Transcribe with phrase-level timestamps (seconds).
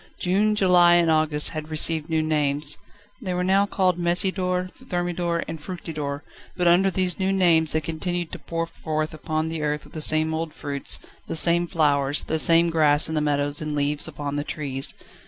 [0.19, 2.75] June, July, and August had received new names
[3.21, 6.23] they were now called Messidor, Thermidor, and Fructidor,
[6.57, 10.33] but under these new names they continued to pour forth upon the earth the same
[10.33, 14.43] old fruits, the same flowers, the same grass in the meadows and leaves upon the
[14.43, 14.95] trees.